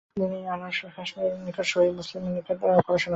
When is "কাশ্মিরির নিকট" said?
0.95-1.65